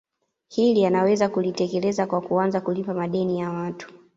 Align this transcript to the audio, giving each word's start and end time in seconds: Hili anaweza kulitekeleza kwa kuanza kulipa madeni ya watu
Hili 0.49 0.85
anaweza 0.85 1.29
kulitekeleza 1.29 2.07
kwa 2.07 2.21
kuanza 2.21 2.61
kulipa 2.61 2.93
madeni 2.93 3.39
ya 3.39 3.49
watu 3.49 3.93